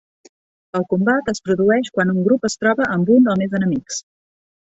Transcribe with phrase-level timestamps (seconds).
[0.77, 4.03] El combat es produeix quan un grup es troba amb un o més enemics.